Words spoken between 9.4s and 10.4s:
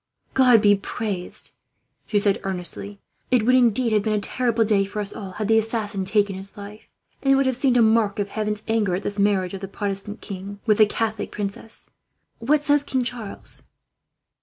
of the Protestant